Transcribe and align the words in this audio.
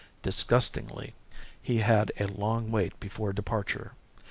Disgustingly, 0.23 1.13
he 1.61 1.77
had 1.81 2.11
a 2.19 2.25
long 2.25 2.71
wait 2.71 2.99
before 2.99 3.33
departure. 3.33 3.91